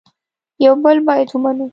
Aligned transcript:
یو 0.65 0.73
بل 0.83 0.97
باید 1.07 1.29
ومنو 1.31 1.65